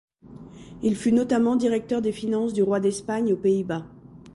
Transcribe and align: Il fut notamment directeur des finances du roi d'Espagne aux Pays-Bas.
Il 0.81 0.95
fut 0.95 1.11
notamment 1.11 1.55
directeur 1.55 2.01
des 2.01 2.11
finances 2.11 2.53
du 2.53 2.63
roi 2.63 2.79
d'Espagne 2.79 3.33
aux 3.33 3.37
Pays-Bas. 3.37 3.85